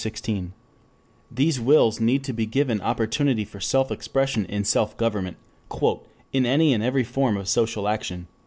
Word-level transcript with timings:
16.] 0.03 0.53
These 1.29 1.59
wills 1.59 2.01
need 2.01 2.23
to 2.23 2.33
be 2.33 2.47
given 2.47 2.81
opportunity 2.81 3.45
for 3.45 3.59
self 3.59 3.91
expression 3.91 4.45
in 4.47 4.63
self 4.63 4.97
government 4.97 5.37
"in 6.33 6.43
any 6.43 6.73
and 6.73 6.83
every 6.83 7.03
form 7.03 7.37
of 7.37 7.47
social 7.47 7.87
action." 7.87 8.25